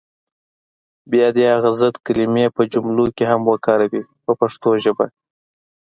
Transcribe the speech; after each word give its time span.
بیا 1.11 1.27
دې 1.35 1.45
هغه 1.53 1.69
ضد 1.79 1.95
کلمې 2.05 2.45
په 2.55 2.61
جملو 2.71 3.05
کې 3.15 3.23
هم 3.31 3.41
وکاروي 3.51 4.01
په 4.23 4.31
پښتو 4.39 4.69
ژبه. 4.83 5.05